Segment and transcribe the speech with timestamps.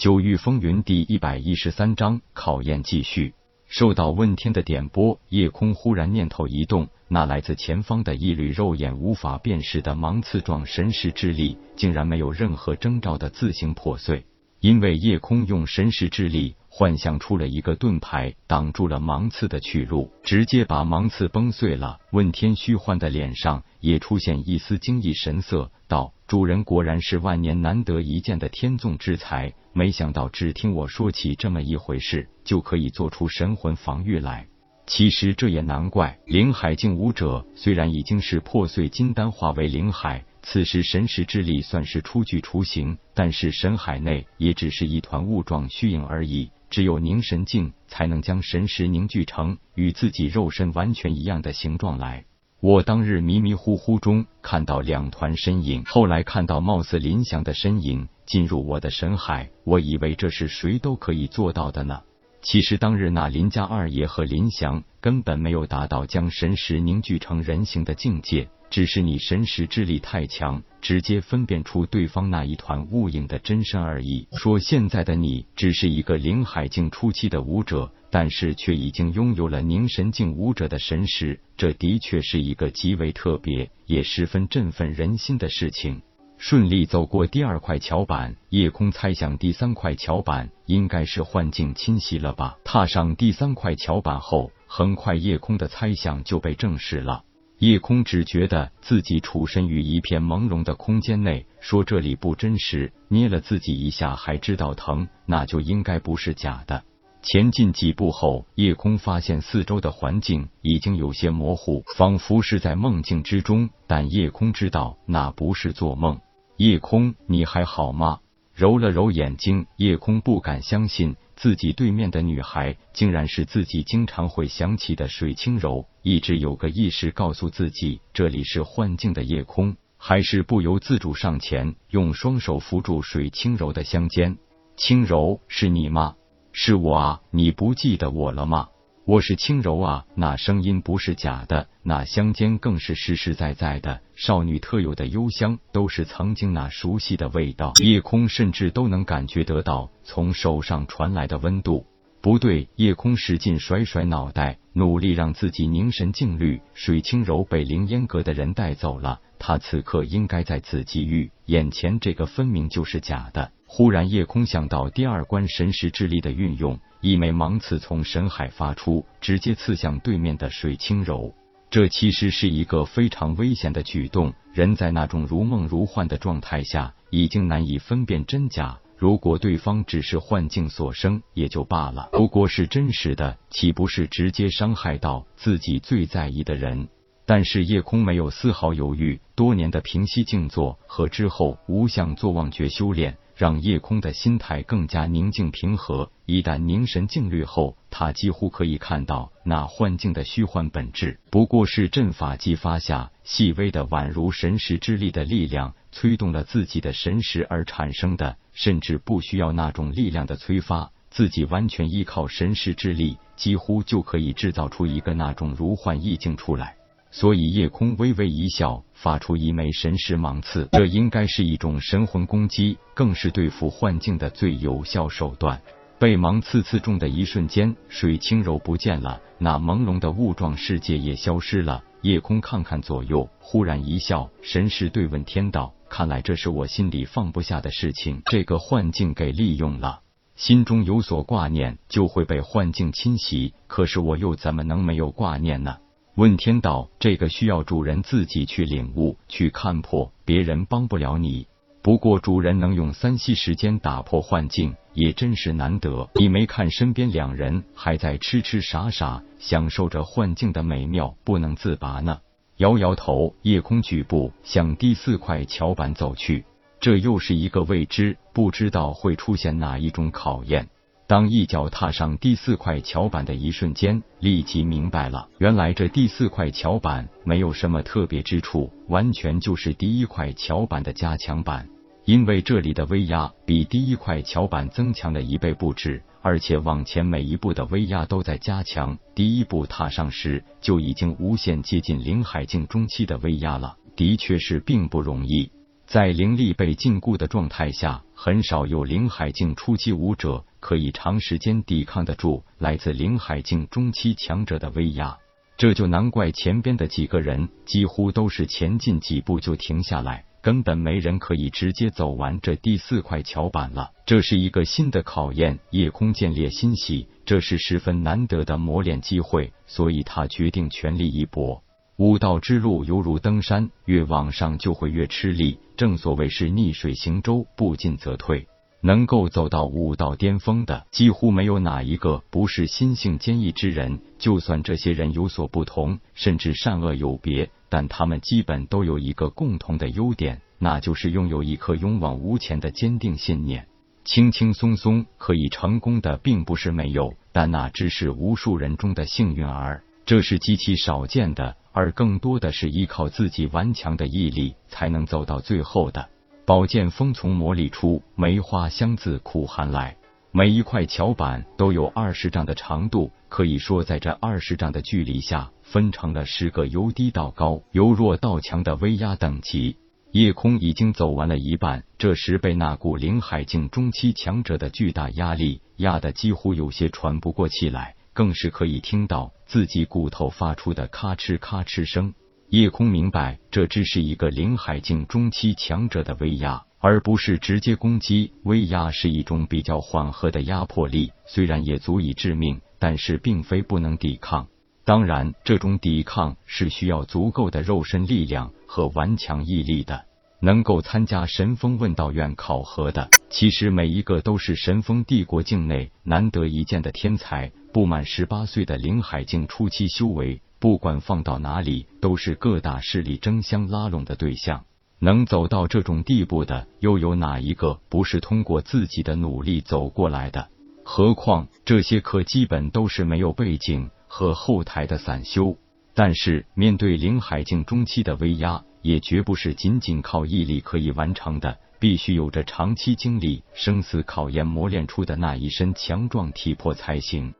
[0.00, 3.34] 九域风云第一百一十三章考验继续。
[3.66, 14.24] 受到问天的点拨，夜空忽然念头一动，那来自前方的一缕肉眼无法辨识的芒刺状神识之力，竟然没有任何征兆的自行破碎。
[14.60, 21.98] 因为夜空用神识之力幻象出了一个盾牌，挡住了芒刺的去路，直接把芒刺崩碎了。
[22.12, 26.14] 问天虚幻的脸上也出现一丝惊异神色，道。
[26.28, 34.46] 主人果然是万年难得一见的天纵之才，没想到只听我说起这么一回事，就可以做出神魂防御来。
[34.86, 46.52] 其实这也难怪，灵海境武者虽然已经是破碎金丹化为灵海，此时神识之力算是初具雏形，但是神海内也只是一团雾状虚影而已。
[46.70, 52.24] 只有凝神境才能将神识凝聚成与自己肉身完全一样的形状来。
[52.60, 62.02] 我当日迷迷糊糊中看到两团身影，后来看到貌似林祥的身影进入我的神海，我以为这是谁都可以做到的呢。
[62.42, 74.26] 其实当日那林家二爷和林祥根本没有达到将神识凝聚成人形的境界，只是你神识之力太强，直接分辨出对方那一团雾影的真身而已。
[74.32, 77.92] 说现在的你只是一个灵海境初期的武者。
[78.12, 86.02] 但是却已经拥有了凝神境武者的神识，这的确是一个极为特别，也十分振奋人心的事情。
[86.36, 92.58] 顺利走过第二块桥板，夜空猜想第三块桥板应该是幻境侵袭了吧？
[92.64, 97.22] 踏上第三块桥板后，很快夜空的猜想就被证实了。
[97.60, 106.82] 夜空只觉得自己处身于一片朦胧的空间内，说这里不真实，捏了自己一下还知道疼，那就应该不是假的。
[107.20, 113.68] 前进几步后，夜空发现四周的环境已经有些模糊，仿佛是在梦境之中。
[113.86, 116.18] 但夜空知道那不是做梦。
[116.56, 118.20] 夜空，你还好吗？
[118.54, 125.86] 揉了揉眼睛，夜空不敢相信自己对面的女孩竟然是自己经常会想起的水清柔。
[126.02, 134.36] 一直有个意识告诉自己这里是幻境的夜空，还是不由自主上前，用双手扶住水清柔的香肩。
[134.76, 136.14] 轻柔，是你吗？
[136.52, 138.68] 是我啊，你不记得我了吗？
[139.06, 147.72] 我是轻柔啊，那声音不是假的，那香间更是实实在在的，少女特有的幽香，都是曾经那熟悉的味道。
[147.82, 151.86] 夜空甚至都能感觉得到从手上传来的温度。
[152.20, 156.60] 不对，夜空使劲甩甩脑袋，努力让自己凝神静虑。
[156.74, 163.50] 水清柔被凌烟阁的人带走了，他此刻应该在紫极域，眼前这个分明就是假的。
[163.66, 171.34] 忽然，夜空想到第二关神识之力的运用，一枚芒刺从神海发出，直接刺向对面的水清柔。
[171.70, 174.32] 这其实是一个非常危险的举动。
[174.52, 178.78] 人在那种如梦如幻的状态下，已经难以分辨真假。
[178.98, 186.88] 如果对方只是幻境所生，也就罢了；如果是真实的，岂不是直接伤害到自己最在意的人？
[187.24, 193.16] 但是夜空没有丝毫犹豫，多年的平息静坐和之后无相坐忘觉修炼。
[193.40, 196.10] 让夜空的心态更加宁静平和。
[196.26, 216.76] 一旦凝神静虑后，他几乎可以看到那幻境的虚幻本质，不过是阵法激发下细微的宛如神识之力的力量，催动了自己的神识而产生的，甚至不需要那种力量的催发，自己完全依靠神识之力，几乎就可以制造出一个那种如幻意境出来。
[217.10, 220.68] 所以，夜空微微一笑，发出一枚神识芒刺。
[220.72, 225.60] 这应该是一种神魂攻击，更是对付幻境的最有效手段。
[225.98, 231.82] 被芒刺刺中的一瞬间，水清柔不见了，那朦胧的雾状世界也消失了。
[232.00, 240.00] 夜空看看左右，忽然一笑，神识对问天道：“看来这是我心里放不下的事情，这个幻境给利用了。
[240.36, 243.52] 心中有所挂念，就会被幻境侵袭。
[243.66, 245.76] 可是我又怎么能没有挂念呢？”
[246.16, 251.46] 问天道，这个需要主人自己去领悟、去看破，别人帮不了你。
[251.82, 256.10] 不过主人能用三息时间打破幻境，也真是难得。
[256.16, 262.20] 你没看身边两人还在痴痴傻傻享受着幻境的美妙，不能自拔呢？
[262.56, 266.44] 摇摇头，夜空举步向第四块桥板走去。
[266.80, 270.68] 这又是一个未知，不知道会出现哪一种考验。
[271.10, 281.68] 当一脚踏上第四块桥板的一瞬间，立即明白了，原来这第四块桥板没有什么特别之处，完全就是第一块桥板的加强版。
[282.04, 288.96] 因为这里的威压比第一块桥板增强了一倍不止，而且往前每一步的威压都在加强。
[289.12, 295.50] 第一步踏上时就已经无限接近灵海境中期的威压了，的确是并不容易。
[295.90, 305.18] 在灵力被禁锢的状态下，很少有灵海境初期武者可以长时间抵抗得住来自灵海境中期强者的威压。
[305.56, 310.24] 这就难怪前边的几个人几乎都是前进几步就停下来。
[310.40, 313.90] 根本没人可以直接走完这第四块桥板了。
[314.06, 321.64] 这是一个新的考验，夜空见烈欣喜，这是十分难得的磨练机会，所以他决定全力一搏。
[321.96, 325.58] 武道之路犹如登山，越往上就会越吃力。
[325.80, 328.46] 正所谓是逆水行舟，不进则退。
[328.82, 333.98] 能够走到武道巅峰的，几乎没有哪一个不是心性坚毅之人。
[334.18, 337.48] 就算这些人有所不同，甚至善恶有别。
[337.70, 343.66] 但他们基本都有一个共同的优点，那就是拥有一颗勇往无前的坚定信念。
[344.04, 351.56] 轻轻松松可以成功的并不是没有，但那只是无数人中的幸运儿，这是极其少见的。
[351.72, 356.08] 而更多的是依靠自己顽强的毅力才能走到最后的。
[356.44, 359.96] 宝剑锋从磨砺出，梅花香自苦寒来。
[360.32, 369.76] 每一块桥板都有二十丈的长度，可以说在这二十丈的距离下，分成了十个由低到高、由弱到强的威压等级。
[370.12, 382.14] 夜空已经走完了一半，这时被那股灵海境中期强者的巨大压力压得几乎有些喘不过气来，更是可以听到自己骨头发出的咔哧咔哧声。
[382.50, 386.62] 夜空明白，这只是一个灵海境中期强者的威压。
[386.78, 394.46] 而不是直接攻击，威压是一种比较缓和的压迫力，虽然也足以致命，但是并非不能抵抗。
[394.84, 400.04] 当然，这种抵抗是需要足够的肉身力量和顽强毅力的。
[400.40, 407.52] 能够参加神风问道院考核的，其实每一个都是神风帝国境内难得一见的天才。
[407.72, 414.64] 不满十八岁的灵海境初期修为，不管放到哪里，都是各大势力争相拉拢的对象。
[414.98, 420.48] 能走到这种地步的，又有哪一个不是通过自己的努力走过来的？
[420.84, 425.56] 何况这些可基本都是没有背景和后台的散修。
[425.94, 437.34] 但是面对灵海境中期的威压，也绝不是仅仅靠毅力可以完成的，必须有着长期经历生死考验磨练出的那一身强壮体魄才行。